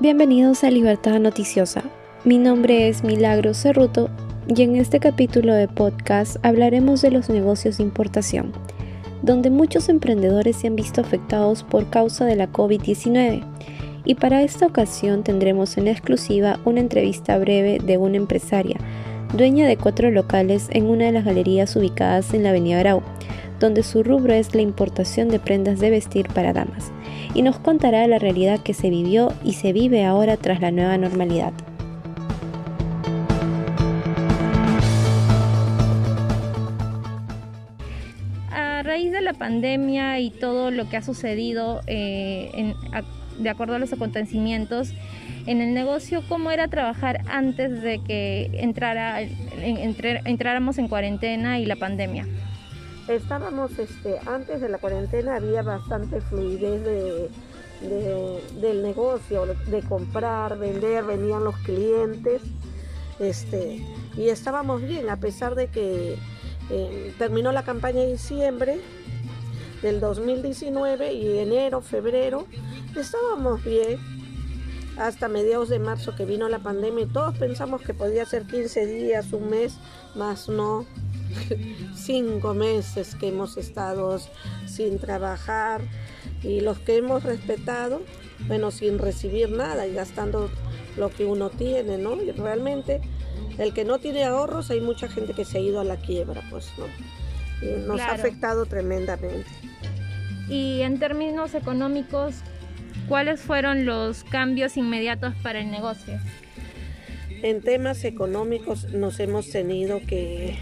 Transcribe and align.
Bienvenidos 0.00 0.64
a 0.64 0.70
Libertad 0.70 1.20
Noticiosa. 1.20 1.82
Mi 2.24 2.38
nombre 2.38 2.88
es 2.88 3.04
Milagro 3.04 3.52
Cerruto 3.52 4.08
y 4.48 4.62
en 4.62 4.76
este 4.76 4.98
capítulo 4.98 5.52
de 5.52 5.68
podcast 5.68 6.38
hablaremos 6.42 7.02
de 7.02 7.10
los 7.10 7.28
negocios 7.28 7.76
de 7.76 7.82
importación, 7.82 8.50
donde 9.20 9.50
muchos 9.50 9.90
emprendedores 9.90 10.56
se 10.56 10.68
han 10.68 10.74
visto 10.74 11.02
afectados 11.02 11.64
por 11.64 11.90
causa 11.90 12.24
de 12.24 12.34
la 12.34 12.50
COVID-19. 12.50 13.44
Y 14.06 14.14
para 14.14 14.40
esta 14.40 14.64
ocasión 14.64 15.22
tendremos 15.22 15.76
en 15.76 15.86
exclusiva 15.86 16.58
una 16.64 16.80
entrevista 16.80 17.36
breve 17.36 17.78
de 17.78 17.98
una 17.98 18.16
empresaria, 18.16 18.78
dueña 19.32 19.66
de 19.66 19.76
cuatro 19.76 20.10
locales 20.10 20.68
en 20.72 20.86
una 20.86 21.06
de 21.06 21.12
las 21.12 21.24
galerías 21.24 21.76
ubicadas 21.76 22.34
en 22.34 22.42
la 22.42 22.50
Avenida 22.50 22.78
Grau, 22.80 23.02
donde 23.60 23.82
su 23.82 24.02
rubro 24.02 24.32
es 24.32 24.54
la 24.54 24.62
importación 24.62 25.28
de 25.28 25.38
prendas 25.38 25.78
de 25.78 25.90
vestir 25.90 26.28
para 26.28 26.52
damas 26.52 26.90
y 27.34 27.42
nos 27.42 27.58
contará 27.58 28.06
la 28.06 28.18
realidad 28.18 28.60
que 28.60 28.74
se 28.74 28.90
vivió 28.90 29.32
y 29.44 29.54
se 29.54 29.72
vive 29.72 30.04
ahora 30.04 30.36
tras 30.36 30.60
la 30.60 30.70
nueva 30.70 30.98
normalidad. 30.98 31.52
A 38.50 38.82
raíz 38.82 39.12
de 39.12 39.20
la 39.20 39.34
pandemia 39.34 40.18
y 40.18 40.30
todo 40.30 40.70
lo 40.70 40.88
que 40.88 40.96
ha 40.96 41.02
sucedido 41.02 41.82
eh, 41.86 42.74
de 43.38 43.48
acuerdo 43.48 43.74
a 43.74 43.78
los 43.78 43.92
acontecimientos, 43.92 44.92
en 45.50 45.60
el 45.60 45.74
negocio, 45.74 46.22
¿cómo 46.28 46.52
era 46.52 46.68
trabajar 46.68 47.22
antes 47.26 47.82
de 47.82 47.98
que 48.04 48.52
entráramos 50.24 50.78
en 50.78 50.86
cuarentena 50.86 51.58
y 51.58 51.66
la 51.66 51.74
pandemia? 51.74 52.24
estábamos, 53.08 53.76
este, 53.76 54.20
antes 54.26 54.60
de 54.60 54.68
la 54.68 54.78
cuarentena 54.78 55.34
había 55.34 55.62
bastante 55.62 56.20
fluidez 56.20 56.84
de, 56.84 57.28
del 58.60 58.82
negocio, 58.84 59.44
de 59.46 59.82
comprar, 59.82 60.56
vender, 60.56 61.02
venían 61.02 61.42
los 61.42 61.56
clientes, 61.56 62.42
este, 63.18 63.84
y 64.16 64.28
estábamos 64.28 64.82
bien, 64.82 65.10
a 65.10 65.16
pesar 65.16 65.56
de 65.56 65.66
que 65.66 66.16
eh, 66.70 67.14
terminó 67.18 67.50
la 67.50 67.64
campaña 67.64 68.02
en 68.02 68.12
diciembre 68.12 68.78
del 69.82 69.98
2019 69.98 71.12
y 71.12 71.38
enero, 71.38 71.80
febrero, 71.80 72.46
estábamos 72.94 73.64
bien 73.64 74.19
hasta 75.00 75.28
mediados 75.28 75.70
de 75.70 75.78
marzo 75.78 76.14
que 76.14 76.26
vino 76.26 76.48
la 76.48 76.58
pandemia 76.58 77.04
y 77.04 77.06
todos 77.06 77.36
pensamos 77.38 77.80
que 77.80 77.94
podía 77.94 78.26
ser 78.26 78.46
15 78.46 78.86
días, 78.86 79.32
un 79.32 79.48
mes, 79.48 79.78
más 80.14 80.48
no, 80.48 80.84
cinco 81.96 82.52
meses 82.52 83.14
que 83.14 83.28
hemos 83.28 83.56
estado 83.56 84.18
sin 84.66 84.98
trabajar 84.98 85.80
y 86.42 86.60
los 86.60 86.78
que 86.78 86.96
hemos 86.96 87.22
respetado, 87.22 88.02
bueno, 88.46 88.70
sin 88.70 88.98
recibir 88.98 89.50
nada 89.50 89.86
y 89.86 89.94
gastando 89.94 90.50
lo 90.98 91.08
que 91.08 91.24
uno 91.24 91.48
tiene, 91.48 91.96
¿no? 91.96 92.20
Y 92.20 92.30
realmente 92.32 93.00
el 93.56 93.72
que 93.72 93.84
no 93.84 93.98
tiene 93.98 94.24
ahorros, 94.24 94.70
hay 94.70 94.82
mucha 94.82 95.08
gente 95.08 95.32
que 95.32 95.46
se 95.46 95.58
ha 95.58 95.60
ido 95.62 95.80
a 95.80 95.84
la 95.84 95.96
quiebra, 95.96 96.42
pues, 96.50 96.68
¿no? 96.76 96.86
Y 97.66 97.86
nos 97.86 98.00
ha 98.00 98.12
afectado 98.12 98.66
tremendamente. 98.66 99.48
Y 100.48 100.80
en 100.82 100.98
términos 100.98 101.54
económicos, 101.54 102.34
¿cuáles 103.10 103.40
fueron 103.40 103.86
los 103.86 104.22
cambios 104.22 104.76
inmediatos 104.76 105.34
para 105.42 105.58
el 105.58 105.68
negocio? 105.68 106.20
En 107.42 107.60
temas 107.60 108.04
económicos 108.04 108.84
nos 108.92 109.18
hemos 109.18 109.50
tenido 109.50 110.00
que 110.06 110.56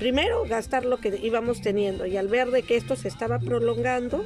primero 0.00 0.44
gastar 0.48 0.84
lo 0.84 0.96
que 0.96 1.16
íbamos 1.22 1.62
teniendo 1.62 2.06
y 2.06 2.16
al 2.16 2.26
ver 2.26 2.50
de 2.50 2.62
que 2.62 2.76
esto 2.76 2.96
se 2.96 3.06
estaba 3.06 3.38
prolongando, 3.38 4.24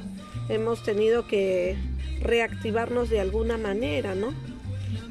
hemos 0.48 0.83
tenido 0.83 1.27
que 1.27 1.77
reactivarnos 2.23 3.11
de 3.11 3.20
alguna 3.20 3.58
manera, 3.58 4.14
¿no? 4.14 4.33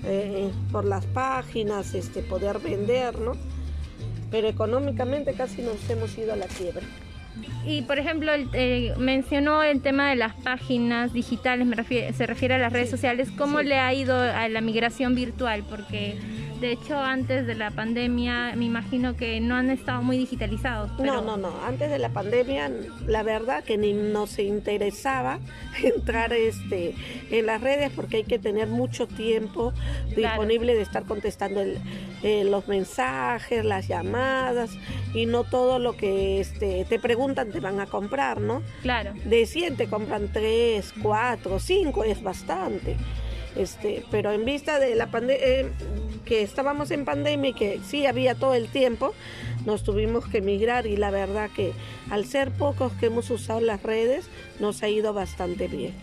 Eh, 0.05 0.49
por 0.71 0.85
las 0.85 1.05
páginas, 1.05 1.93
este, 1.93 2.23
poder 2.23 2.57
vender, 2.57 3.19
¿no? 3.19 3.33
Pero 4.31 4.47
económicamente 4.47 5.33
casi 5.33 5.61
nos 5.61 5.87
hemos 5.87 6.17
ido 6.17 6.33
a 6.33 6.35
la 6.35 6.47
quiebra. 6.47 6.87
Y 7.65 7.81
por 7.83 7.99
ejemplo, 7.99 8.31
eh, 8.53 8.93
mencionó 8.97 9.63
el 9.63 9.81
tema 9.81 10.09
de 10.09 10.15
las 10.15 10.33
páginas 10.35 11.13
digitales, 11.13 11.67
se 12.15 12.25
refiere 12.25 12.55
a 12.55 12.57
las 12.57 12.73
redes 12.73 12.89
sociales. 12.89 13.29
¿Cómo 13.37 13.61
le 13.61 13.77
ha 13.77 13.93
ido 13.93 14.19
a 14.19 14.47
la 14.49 14.61
migración 14.61 15.15
virtual? 15.15 15.63
Porque 15.69 16.17
de 16.59 16.73
hecho, 16.73 16.97
antes 16.99 17.47
de 17.47 17.55
la 17.55 17.71
pandemia, 17.71 18.53
me 18.55 18.65
imagino 18.65 19.15
que 19.15 19.39
no 19.39 19.55
han 19.55 19.69
estado 19.69 20.01
muy 20.01 20.17
digitalizados. 20.17 20.91
No, 20.99 21.21
no, 21.21 21.37
no. 21.37 21.53
Antes 21.65 21.89
de 21.89 21.99
la 21.99 22.09
pandemia, 22.09 22.71
la 23.07 23.23
verdad 23.23 23.63
que 23.63 23.77
ni 23.77 23.93
nos 23.93 24.37
interesaba 24.39 25.39
entrar 25.83 26.33
este, 26.33 26.95
en 27.31 27.45
las 27.45 27.61
redes 27.61 27.91
porque 27.95 28.17
hay 28.17 28.23
que 28.23 28.39
tener 28.39 28.67
mucho 28.67 29.07
tiempo 29.07 29.73
disponible 30.15 30.75
de 30.75 30.81
estar 30.81 31.05
contestando 31.05 31.61
eh, 32.23 32.43
los 32.43 32.67
mensajes, 32.67 33.63
las 33.63 33.87
llamadas 33.87 34.71
y 35.13 35.25
no 35.25 35.45
todo 35.45 35.79
lo 35.79 35.95
que 35.95 36.41
este, 36.41 36.85
te 36.85 36.99
preguntan 36.99 37.51
te 37.51 37.59
van 37.59 37.79
a 37.79 37.85
comprar, 37.85 38.41
¿no? 38.41 38.61
Claro. 38.81 39.13
De 39.23 39.45
100 39.45 39.77
te 39.77 39.87
compran 39.87 40.29
3, 40.31 40.93
4, 41.01 41.59
5, 41.59 42.03
es 42.03 42.21
bastante. 42.21 42.97
Este, 43.55 44.03
pero 44.11 44.31
en 44.31 44.45
vista 44.45 44.79
de 44.79 44.95
la 44.95 45.07
pandemia, 45.07 45.45
eh, 45.45 45.71
que 46.29 46.43
estábamos 46.43 46.91
en 46.91 47.05
pandemia 47.05 47.49
y 47.49 47.53
que 47.53 47.79
sí 47.83 48.05
había 48.05 48.35
todo 48.35 48.53
el 48.53 48.67
tiempo, 48.67 49.15
nos 49.65 49.83
tuvimos 49.83 50.27
que 50.27 50.41
migrar 50.41 50.85
y 50.85 50.95
la 50.95 51.09
verdad 51.09 51.49
que 51.55 51.73
al 52.11 52.23
ser 52.25 52.51
pocos 52.51 52.93
que 52.93 53.07
hemos 53.07 53.31
usado 53.31 53.59
las 53.61 53.81
redes, 53.81 54.27
nos 54.59 54.83
ha 54.83 54.89
ido 54.89 55.11
bastante 55.11 55.67
bien. 55.67 55.95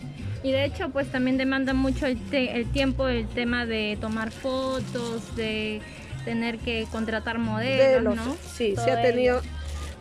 Y 0.43 0.51
de 0.51 0.65
hecho, 0.65 0.89
pues 0.89 1.09
también 1.09 1.37
demanda 1.37 1.73
mucho 1.73 2.05
el, 2.07 2.19
el 2.33 2.69
tiempo, 2.71 3.07
el 3.07 3.25
tema 3.29 3.65
de 3.65 3.97
tomar 4.01 4.31
fotos, 4.31 5.33
de 5.37 5.81
tener 6.25 6.57
que 6.59 6.85
contratar 6.91 7.39
modelos, 7.39 8.17
¿no? 8.17 8.35
Sí, 8.53 8.75
se 8.75 8.91
ha 8.91 9.01
tenido, 9.01 9.41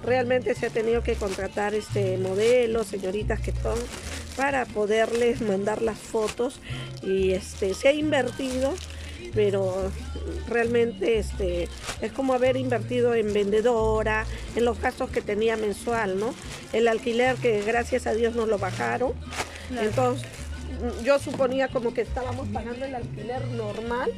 realmente 0.02 0.56
se 0.56 0.66
ha 0.66 0.70
tenido 0.70 1.04
que 1.04 1.14
contratar 1.14 1.72
este 1.72 2.18
modelos, 2.18 2.88
señoritas 2.88 3.40
que 3.40 3.52
son 3.52 3.78
para 4.36 4.66
poderles 4.66 5.40
mandar 5.40 5.82
las 5.82 5.98
fotos 5.98 6.58
y 7.02 7.30
este 7.30 7.74
se 7.74 7.88
ha 7.88 7.92
invertido 7.92 8.74
pero 9.34 9.90
realmente 10.48 11.18
este 11.18 11.68
es 12.00 12.12
como 12.12 12.34
haber 12.34 12.56
invertido 12.56 13.14
en 13.14 13.32
vendedora, 13.32 14.24
en 14.54 14.64
los 14.64 14.80
gastos 14.80 15.10
que 15.10 15.20
tenía 15.20 15.56
mensual, 15.56 16.18
¿no? 16.18 16.34
El 16.72 16.88
alquiler 16.88 17.36
que 17.36 17.62
gracias 17.62 18.06
a 18.06 18.14
Dios 18.14 18.34
nos 18.34 18.48
lo 18.48 18.58
bajaron. 18.58 19.12
Entonces, 19.70 20.26
yo 21.02 21.18
suponía 21.18 21.68
como 21.68 21.94
que 21.94 22.02
estábamos 22.02 22.48
pagando 22.48 22.84
el 22.84 22.94
alquiler 22.94 23.46
normal 23.48 24.10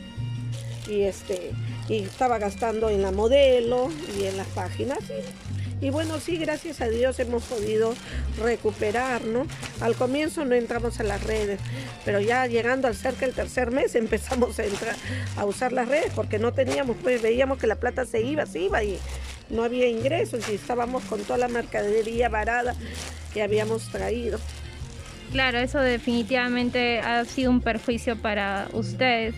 y 0.88 1.02
este 1.02 1.52
y 1.88 2.02
estaba 2.02 2.38
gastando 2.38 2.88
en 2.90 3.02
la 3.02 3.12
modelo 3.12 3.90
y 4.18 4.24
en 4.24 4.36
las 4.36 4.46
páginas 4.48 4.98
y 5.08 5.67
bueno, 5.90 6.18
sí, 6.18 6.36
gracias 6.36 6.80
a 6.80 6.88
Dios 6.88 7.18
hemos 7.20 7.44
podido 7.44 7.94
recuperar, 8.42 9.24
¿no? 9.24 9.46
Al 9.80 9.94
comienzo 9.94 10.44
no 10.44 10.54
entramos 10.54 10.98
a 10.98 11.04
las 11.04 11.22
redes, 11.22 11.60
pero 12.04 12.20
ya 12.20 12.46
llegando 12.46 12.88
al 12.88 12.96
cerca 12.96 13.26
del 13.26 13.34
tercer 13.34 13.70
mes 13.70 13.94
empezamos 13.94 14.58
a 14.58 14.64
entrar 14.64 14.96
a 15.36 15.44
usar 15.44 15.72
las 15.72 15.88
redes 15.88 16.12
porque 16.14 16.38
no 16.38 16.52
teníamos, 16.52 16.96
pues 17.02 17.22
veíamos 17.22 17.58
que 17.58 17.66
la 17.66 17.76
plata 17.76 18.04
se 18.04 18.22
iba, 18.22 18.44
se 18.46 18.60
iba 18.60 18.82
y 18.82 18.98
no 19.50 19.62
había 19.62 19.88
ingresos 19.88 20.48
y 20.48 20.54
estábamos 20.54 21.04
con 21.04 21.22
toda 21.22 21.38
la 21.38 21.48
mercadería 21.48 22.28
varada 22.28 22.74
que 23.32 23.42
habíamos 23.42 23.88
traído. 23.90 24.38
Claro, 25.32 25.58
eso 25.58 25.78
definitivamente 25.80 27.00
ha 27.00 27.24
sido 27.26 27.50
un 27.50 27.60
perjuicio 27.60 28.16
para 28.16 28.68
ustedes. 28.72 29.34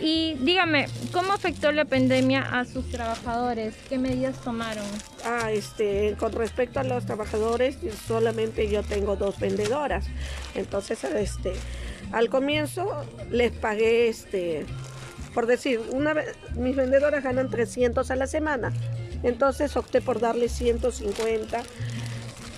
Y 0.00 0.36
dígame, 0.40 0.86
¿cómo 1.12 1.32
afectó 1.32 1.72
la 1.72 1.84
pandemia 1.84 2.42
a 2.42 2.64
sus 2.64 2.88
trabajadores? 2.90 3.74
¿Qué 3.88 3.98
medidas 3.98 4.40
tomaron? 4.42 4.86
Ah, 5.24 5.50
este, 5.52 6.16
con 6.18 6.32
respecto 6.32 6.80
a 6.80 6.84
los 6.84 7.06
trabajadores, 7.06 7.78
solamente 8.06 8.68
yo 8.68 8.82
tengo 8.82 9.16
dos 9.16 9.40
vendedoras. 9.40 10.04
Entonces, 10.54 11.02
este, 11.04 11.54
al 12.12 12.28
comienzo 12.28 12.90
les 13.30 13.50
pagué, 13.50 14.08
este, 14.08 14.66
por 15.32 15.46
decir, 15.46 15.80
una 15.90 16.14
mis 16.56 16.76
vendedoras 16.76 17.24
ganan 17.24 17.48
300 17.48 18.10
a 18.10 18.16
la 18.16 18.26
semana. 18.26 18.72
Entonces 19.22 19.74
opté 19.76 20.02
por 20.02 20.20
darles 20.20 20.52
150 20.52 21.62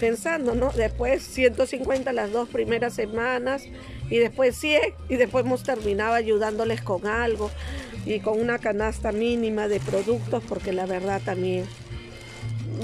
pensando, 0.01 0.55
¿no? 0.55 0.73
Después 0.73 1.23
150 1.23 2.13
las 2.13 2.33
dos 2.33 2.49
primeras 2.49 2.95
semanas 2.95 3.63
y 4.11 4.19
después 4.19 4.57
100 4.57 4.81
y 5.09 5.17
después 5.17 5.45
hemos 5.45 5.63
terminado 5.63 6.15
ayudándoles 6.15 6.83
con 6.83 7.07
algo 7.07 7.51
y 8.05 8.21
con 8.21 8.41
una 8.41 8.59
canasta 8.59 9.13
mínima 9.13 9.69
de 9.69 9.81
productos 9.81 10.43
porque 10.49 10.73
la 10.73 10.87
verdad 10.87 11.23
también 11.25 11.65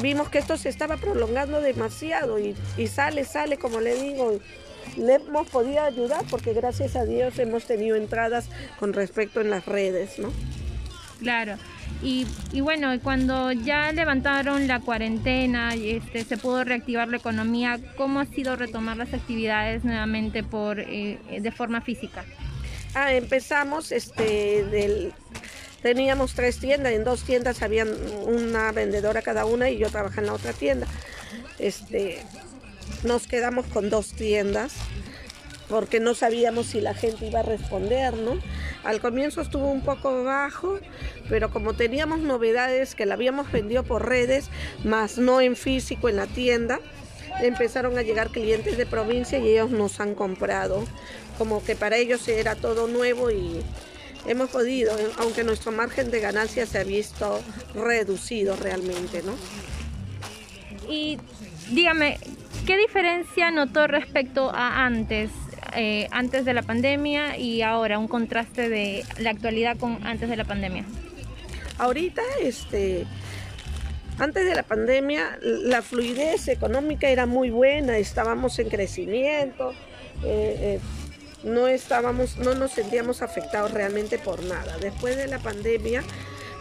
vimos 0.01 0.29
que 0.29 0.39
esto 0.39 0.57
se 0.57 0.69
estaba 0.69 0.97
prolongando 0.97 1.61
demasiado 1.61 2.39
y, 2.39 2.55
y 2.77 2.87
sale, 2.87 3.25
sale, 3.25 3.57
como 3.59 3.81
le 3.81 3.95
digo, 4.01 4.39
le 4.97 5.15
hemos 5.15 5.49
podido 5.49 5.83
ayudar 5.83 6.25
porque 6.31 6.53
gracias 6.53 6.97
a 6.97 7.05
Dios 7.05 7.39
hemos 7.39 7.65
tenido 7.65 7.97
entradas 7.97 8.49
con 8.79 8.93
respecto 8.93 9.41
en 9.41 9.51
las 9.51 9.67
redes, 9.67 10.19
¿no? 10.19 10.33
Claro. 11.21 11.57
Y, 12.03 12.27
bueno, 12.61 12.89
cuando 13.01 13.53
ya 13.53 13.93
levantaron 13.93 14.67
la 14.67 14.81
cuarentena, 14.81 15.77
y 15.77 15.91
este, 15.91 16.25
se 16.25 16.37
pudo 16.37 16.65
reactivar 16.65 17.07
la 17.09 17.19
economía, 17.19 17.79
¿cómo 17.97 18.19
ha 18.19 18.27
sido 18.27 18.57
retomar 18.57 18.97
las 18.97 19.15
actividades 19.15 19.85
nuevamente 19.85 20.43
por, 20.43 20.81
eh, 20.81 21.19
de 21.41 21.53
forma 21.53 21.81
física? 21.81 22.25
Ah, 22.95 23.13
empezamos 23.13 23.93
este 23.93 24.65
del 24.65 25.13
teníamos 25.83 26.35
tres 26.35 26.59
tiendas, 26.59 26.93
en 26.93 27.05
dos 27.05 27.23
tiendas 27.23 27.63
habían 27.63 27.89
una 28.25 28.73
vendedora 28.73 29.23
cada 29.23 29.45
una 29.45 29.71
y 29.71 29.79
yo 29.79 29.91
trabajaba 29.91 30.23
en 30.23 30.27
la 30.27 30.35
otra 30.35 30.53
tienda. 30.53 30.87
Este 31.59 32.23
nos 33.05 33.27
quedamos 33.27 33.67
con 33.67 33.91
dos 33.91 34.13
tiendas 34.13 34.75
porque 35.69 36.01
no 36.01 36.15
sabíamos 36.15 36.67
si 36.67 36.81
la 36.81 36.95
gente 36.95 37.27
iba 37.27 37.41
a 37.41 37.45
responder, 37.45 38.15
¿no? 38.15 38.39
Al 38.85 39.01
comienzo 39.01 39.41
estuvo 39.41 39.71
un 39.71 39.81
poco 39.81 40.23
bajo, 40.25 40.79
pero 41.29 41.51
como 41.51 41.75
teníamos 41.75 42.19
novedades 42.21 42.95
que 42.95 43.07
la 43.07 43.15
habíamos 43.15 43.51
vendido 43.51 43.83
por 43.83 44.07
redes, 44.07 44.51
más 44.85 45.19
no 45.19 45.41
en 45.41 45.57
físico 45.57 46.09
en 46.09 46.17
la 46.17 46.27
tienda, 46.27 46.81
empezaron 47.41 47.97
a 47.97 48.03
llegar 48.03 48.29
clientes 48.31 48.77
de 48.77 48.87
provincia 48.87 49.39
y 49.39 49.49
ellos 49.49 49.71
nos 49.71 50.01
han 50.01 50.15
comprado. 50.15 50.85
Como 51.39 51.65
que 51.65 51.75
para 51.75 51.97
ellos 51.97 52.29
era 52.29 52.55
todo 52.55 52.87
nuevo 52.87 53.31
y 53.31 53.63
hemos 54.27 54.51
podido, 54.51 54.93
aunque 55.19 55.45
nuestro 55.45 55.73
margen 55.73 56.11
de 56.11 56.21
ganancia 56.21 56.67
se 56.67 56.79
ha 56.79 56.85
visto 56.85 57.41
reducido 57.75 58.57
realmente, 58.57 59.23
¿no? 59.23 59.35
Y 60.89 61.19
dígame, 61.71 62.19
¿qué 62.67 62.77
diferencia 62.77 63.51
notó 63.51 63.87
respecto 63.87 64.51
a 64.51 64.85
antes? 64.85 65.31
Eh, 65.75 66.07
antes 66.11 66.45
de 66.45 66.53
la 66.53 66.63
pandemia 66.63 67.39
y 67.39 67.63
ahora 67.63 67.99
un 67.99 68.09
contraste 68.09 68.69
de 68.69 69.05
la 69.19 69.31
actualidad 69.31 69.79
con 69.79 70.07
antes 70.07 70.29
de 70.29 70.37
la 70.37 70.45
pandemia? 70.45 70.85
Ahorita, 71.79 72.21
este, 72.43 73.07
antes 74.19 74.45
de 74.45 74.55
la 74.55 74.63
pandemia, 74.63 75.39
la 75.41 75.81
fluidez 75.81 76.49
económica 76.49 77.09
era 77.09 77.25
muy 77.25 77.49
buena, 77.51 77.97
estábamos 77.97 78.59
en 78.59 78.69
crecimiento, 78.69 79.73
eh, 80.25 80.79
eh, 80.79 80.81
no 81.45 81.69
estábamos, 81.69 82.37
no 82.39 82.55
nos 82.55 82.73
sentíamos 82.73 83.23
afectados 83.23 83.73
realmente 83.73 84.19
por 84.19 84.43
nada. 84.45 84.77
Después 84.79 85.17
de 85.17 85.27
la 85.27 85.39
pandemia, 85.39 86.03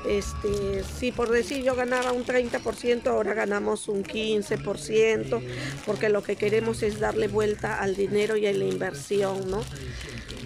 este, 0.06 0.84
si 0.84 1.12
por 1.12 1.30
decir 1.30 1.64
yo 1.64 1.76
ganaba 1.76 2.12
un 2.12 2.26
30%, 2.26 3.08
ahora 3.08 3.34
ganamos 3.34 3.88
un 3.88 4.04
15%, 4.04 5.42
porque 5.86 6.10
lo 6.10 6.24
que 6.24 6.36
queremos 6.36 6.82
es 6.84 7.00
darle 7.00 7.28
vuelta 7.28 7.80
al 7.80 7.96
dinero 7.96 8.36
y 8.36 8.48
a 8.48 8.54
la 8.54 8.66
inversión, 8.66 9.50
¿no? 9.50 9.64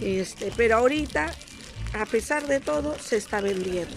Este, 0.01 0.51
pero 0.57 0.77
ahorita, 0.77 1.31
a 1.93 2.05
pesar 2.05 2.47
de 2.47 2.59
todo, 2.59 2.97
se 2.99 3.15
está 3.15 3.39
vendiendo. 3.39 3.95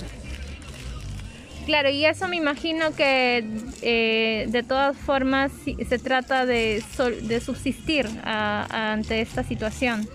Claro, 1.66 1.90
y 1.90 2.06
eso 2.06 2.28
me 2.28 2.36
imagino 2.36 2.94
que 2.94 3.44
eh, 3.82 4.46
de 4.48 4.62
todas 4.62 4.96
formas 4.96 5.52
se 5.66 5.98
trata 5.98 6.46
de, 6.46 6.82
de 7.22 7.40
subsistir 7.40 8.08
ante 8.24 9.20
esta 9.20 9.42
situación. 9.42 10.08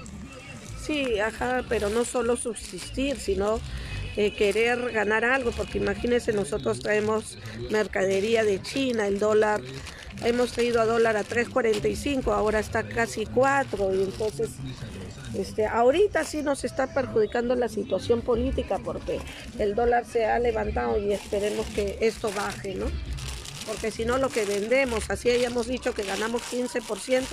Sí, 0.85 1.19
ajá, 1.19 1.63
pero 1.69 1.89
no 1.89 2.03
solo 2.03 2.35
subsistir, 2.35 3.17
sino 3.17 3.61
eh, 4.17 4.33
querer 4.33 4.91
ganar 4.91 5.23
algo, 5.23 5.51
porque 5.51 5.77
imagínense, 5.77 6.33
nosotros 6.33 6.81
traemos 6.81 7.37
mercadería 7.69 8.43
de 8.43 8.61
China, 8.61 9.07
el 9.07 9.17
dólar, 9.17 9.61
hemos 10.25 10.51
traído 10.51 10.81
a 10.81 10.85
dólar 10.85 11.15
a 11.15 11.23
3.45, 11.23 12.33
ahora 12.33 12.59
está 12.59 12.83
casi 12.83 13.25
4, 13.25 13.95
y 13.95 14.03
entonces 14.03 14.49
este, 15.35 15.65
ahorita 15.65 16.25
sí 16.25 16.43
nos 16.43 16.65
está 16.65 16.93
perjudicando 16.93 17.55
la 17.55 17.69
situación 17.69 18.21
política 18.21 18.77
porque 18.83 19.19
el 19.57 19.73
dólar 19.75 20.05
se 20.05 20.25
ha 20.25 20.37
levantado 20.37 20.99
y 20.99 21.13
esperemos 21.13 21.65
que 21.67 21.97
esto 22.01 22.31
baje, 22.35 22.75
¿no? 22.75 22.85
Porque 23.65 23.89
si 23.89 24.03
no 24.05 24.17
lo 24.17 24.29
que 24.29 24.45
vendemos, 24.45 25.09
así 25.09 25.29
hayamos 25.29 25.67
dicho 25.67 25.93
que 25.93 26.03
ganamos 26.03 26.41
15%, 26.51 27.23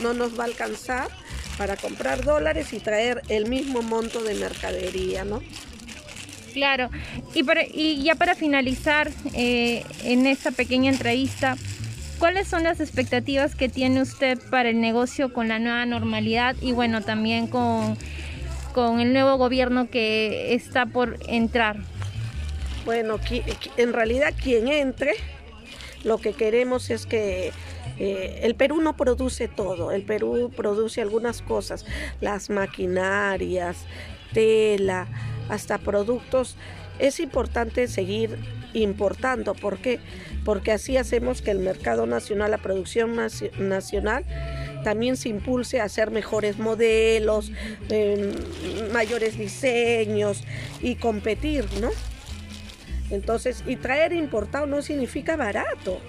no 0.00 0.12
nos 0.12 0.38
va 0.38 0.42
a 0.42 0.46
alcanzar 0.48 1.08
para 1.58 1.76
comprar 1.76 2.24
dólares 2.24 2.72
y 2.72 2.78
traer 2.78 3.20
el 3.28 3.48
mismo 3.50 3.82
monto 3.82 4.22
de 4.22 4.34
mercadería, 4.34 5.24
¿no? 5.24 5.42
Claro, 6.54 6.88
y, 7.34 7.44
y 7.74 8.02
ya 8.02 8.14
para 8.14 8.34
finalizar 8.34 9.10
eh, 9.34 9.84
en 10.04 10.26
esta 10.26 10.50
pequeña 10.52 10.90
entrevista, 10.90 11.56
¿cuáles 12.18 12.48
son 12.48 12.62
las 12.62 12.80
expectativas 12.80 13.54
que 13.54 13.68
tiene 13.68 14.00
usted 14.00 14.38
para 14.50 14.70
el 14.70 14.80
negocio 14.80 15.32
con 15.32 15.48
la 15.48 15.58
nueva 15.58 15.84
normalidad 15.84 16.56
y 16.62 16.72
bueno, 16.72 17.02
también 17.02 17.48
con, 17.48 17.98
con 18.72 19.00
el 19.00 19.12
nuevo 19.12 19.36
gobierno 19.36 19.90
que 19.90 20.54
está 20.54 20.86
por 20.86 21.18
entrar? 21.28 21.76
Bueno, 22.84 23.20
en 23.76 23.92
realidad 23.92 24.32
quien 24.42 24.68
entre, 24.68 25.12
lo 26.04 26.18
que 26.18 26.32
queremos 26.32 26.90
es 26.90 27.04
que 27.04 27.52
eh, 27.98 28.40
el 28.42 28.54
Perú 28.54 28.80
no 28.80 28.96
produce 28.96 29.48
todo, 29.48 29.92
el 29.92 30.02
Perú 30.02 30.52
produce 30.54 31.00
algunas 31.00 31.42
cosas, 31.42 31.84
las 32.20 32.50
maquinarias, 32.50 33.84
tela, 34.32 35.06
hasta 35.48 35.78
productos, 35.78 36.56
es 36.98 37.20
importante 37.20 37.88
seguir 37.88 38.36
importando. 38.74 39.54
¿Por 39.54 39.78
qué? 39.78 40.00
Porque 40.44 40.72
así 40.72 40.96
hacemos 40.96 41.42
que 41.42 41.50
el 41.50 41.58
mercado 41.58 42.06
nacional, 42.06 42.50
la 42.50 42.58
producción 42.58 43.16
nacional, 43.58 44.24
también 44.84 45.16
se 45.16 45.28
impulse 45.28 45.80
a 45.80 45.84
hacer 45.84 46.10
mejores 46.10 46.58
modelos, 46.58 47.52
em, 47.88 48.32
mayores 48.92 49.36
diseños 49.38 50.44
y 50.80 50.96
competir, 50.96 51.66
¿no? 51.80 51.90
Entonces, 53.10 53.64
y 53.66 53.76
traer 53.76 54.12
importado 54.12 54.66
no 54.66 54.82
significa 54.82 55.36
barato. 55.36 56.00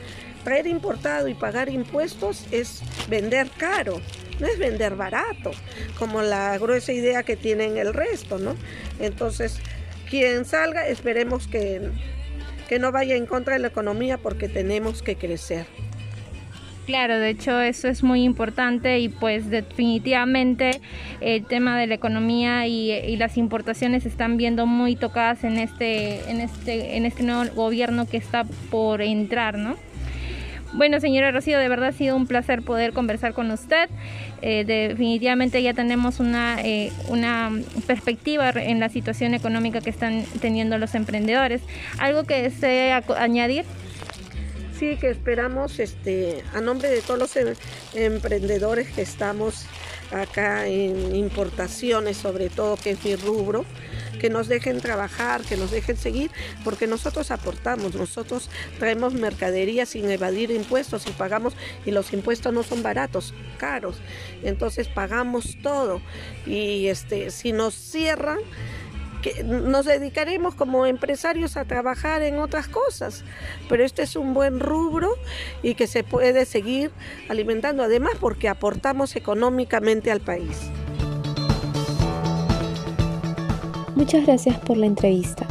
Traer 0.49 0.65
importado 0.65 1.27
y 1.27 1.35
pagar 1.35 1.69
impuestos 1.69 2.47
es 2.49 2.81
vender 3.07 3.51
caro 3.55 4.01
no 4.39 4.47
es 4.47 4.57
vender 4.57 4.95
barato, 4.95 5.51
como 5.99 6.23
la 6.23 6.57
gruesa 6.57 6.91
idea 6.91 7.21
que 7.21 7.35
tienen 7.35 7.77
el 7.77 7.93
resto, 7.93 8.39
¿no? 8.39 8.55
Entonces, 8.99 9.59
quien 10.09 10.45
salga, 10.45 10.87
esperemos 10.87 11.47
que, 11.47 11.91
que 12.67 12.79
no 12.79 12.91
vaya 12.91 13.15
en 13.15 13.27
contra 13.27 13.53
de 13.53 13.59
la 13.59 13.67
economía 13.67 14.17
porque 14.17 14.49
tenemos 14.49 15.03
que 15.03 15.17
crecer. 15.17 15.67
Claro, 16.87 17.19
de 17.19 17.29
hecho 17.29 17.61
eso 17.61 17.87
es 17.87 18.01
muy 18.01 18.23
importante 18.23 18.97
y 18.97 19.09
pues 19.09 19.51
definitivamente 19.51 20.81
el 21.21 21.45
tema 21.45 21.77
de 21.77 21.85
la 21.85 21.93
economía 21.93 22.65
y, 22.65 22.91
y, 22.91 23.17
las 23.17 23.37
importaciones 23.37 24.01
se 24.01 24.09
están 24.09 24.37
viendo 24.37 24.65
muy 24.65 24.95
tocadas 24.95 25.43
en 25.43 25.59
este, 25.59 26.27
en 26.31 26.41
este, 26.41 26.97
en 26.97 27.05
este 27.05 27.21
nuevo 27.21 27.53
gobierno 27.53 28.07
que 28.07 28.17
está 28.17 28.45
por 28.71 29.03
entrar, 29.03 29.59
¿no? 29.59 29.75
Bueno, 30.71 30.99
señora 30.99 31.31
Rocío, 31.31 31.57
de 31.57 31.67
verdad 31.67 31.89
ha 31.89 31.91
sido 31.93 32.15
un 32.15 32.27
placer 32.27 32.61
poder 32.61 32.93
conversar 32.93 33.33
con 33.33 33.49
usted. 33.49 33.89
Eh, 34.41 34.65
definitivamente 34.65 35.63
ya 35.63 35.73
tenemos 35.73 36.19
una, 36.19 36.61
eh, 36.61 36.91
una 37.07 37.51
perspectiva 37.87 38.49
en 38.51 38.79
la 38.79 38.89
situación 38.89 39.33
económica 39.33 39.81
que 39.81 39.89
están 39.89 40.23
teniendo 40.41 40.77
los 40.77 40.93
emprendedores. 40.93 41.61
¿Algo 41.97 42.23
que 42.23 42.43
desee 42.43 42.93
añadir? 42.93 43.65
Sí, 44.77 44.95
que 44.95 45.09
esperamos, 45.09 45.79
este, 45.79 46.43
a 46.53 46.61
nombre 46.61 46.89
de 46.89 47.01
todos 47.01 47.19
los 47.19 47.35
em, 47.35 47.55
emprendedores 47.95 48.89
que 48.89 49.01
estamos 49.01 49.65
acá 50.11 50.67
en 50.67 51.15
importaciones, 51.15 52.17
sobre 52.17 52.49
todo, 52.49 52.75
que 52.77 52.91
es 52.91 53.03
mi 53.03 53.15
rubro, 53.15 53.65
que 54.19 54.29
nos 54.29 54.47
dejen 54.47 54.81
trabajar, 54.81 55.41
que 55.41 55.57
nos 55.57 55.71
dejen 55.71 55.97
seguir, 55.97 56.29
porque 56.63 56.87
nosotros 56.87 57.31
aportamos, 57.31 57.95
nosotros 57.95 58.49
traemos 58.77 59.13
mercadería 59.13 59.85
sin 59.85 60.09
evadir 60.09 60.51
impuestos 60.51 61.07
y 61.07 61.11
pagamos, 61.11 61.53
y 61.85 61.91
los 61.91 62.13
impuestos 62.13 62.53
no 62.53 62.63
son 62.63 62.83
baratos, 62.83 63.33
caros, 63.57 63.97
entonces 64.43 64.87
pagamos 64.87 65.57
todo. 65.63 66.01
Y 66.45 66.87
este, 66.87 67.31
si 67.31 67.51
nos 67.51 67.73
cierran, 67.73 68.39
que 69.21 69.43
nos 69.43 69.85
dedicaremos 69.85 70.55
como 70.55 70.85
empresarios 70.85 71.57
a 71.57 71.65
trabajar 71.65 72.21
en 72.21 72.39
otras 72.39 72.67
cosas, 72.67 73.23
pero 73.67 73.83
este 73.83 74.03
es 74.03 74.15
un 74.15 74.33
buen 74.33 74.59
rubro 74.59 75.13
y 75.63 75.75
que 75.75 75.87
se 75.87 76.03
puede 76.03 76.45
seguir 76.45 76.91
alimentando, 77.27 77.83
además 77.83 78.13
porque 78.19 78.49
aportamos 78.49 79.15
económicamente 79.15 80.11
al 80.11 80.21
país. 80.21 80.69
Muchas 83.95 84.25
gracias 84.25 84.57
por 84.59 84.77
la 84.77 84.85
entrevista. 84.85 85.45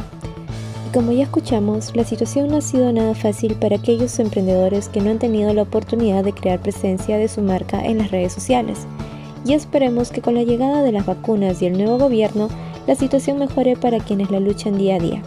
Y 0.87 0.91
como 0.91 1.11
ya 1.11 1.23
escuchamos, 1.23 1.95
la 1.95 2.03
situación 2.03 2.47
no 2.47 2.57
ha 2.57 2.61
sido 2.61 2.91
nada 2.91 3.13
fácil 3.13 3.53
para 3.53 3.75
aquellos 3.75 4.17
emprendedores 4.17 4.89
que 4.89 5.01
no 5.01 5.11
han 5.11 5.19
tenido 5.19 5.53
la 5.53 5.61
oportunidad 5.61 6.23
de 6.23 6.33
crear 6.33 6.59
presencia 6.59 7.17
de 7.17 7.27
su 7.27 7.43
marca 7.43 7.85
en 7.85 7.99
las 7.99 8.09
redes 8.09 8.33
sociales. 8.33 8.87
Y 9.45 9.53
esperemos 9.53 10.09
que 10.09 10.21
con 10.21 10.33
la 10.33 10.43
llegada 10.43 10.81
de 10.81 10.91
las 10.91 11.05
vacunas 11.05 11.61
y 11.61 11.67
el 11.67 11.77
nuevo 11.77 11.99
gobierno, 11.99 12.49
la 12.87 12.95
situación 12.95 13.37
mejore 13.37 13.75
para 13.75 13.99
quienes 13.99 14.31
la 14.31 14.39
luchan 14.39 14.77
día 14.77 14.95
a 14.95 14.99
día. 14.99 15.23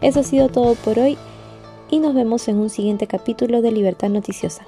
Eso 0.00 0.20
ha 0.20 0.24
sido 0.24 0.48
todo 0.48 0.74
por 0.74 0.98
hoy 0.98 1.16
y 1.90 1.98
nos 1.98 2.14
vemos 2.14 2.48
en 2.48 2.58
un 2.58 2.70
siguiente 2.70 3.06
capítulo 3.06 3.62
de 3.62 3.72
Libertad 3.72 4.08
Noticiosa. 4.08 4.64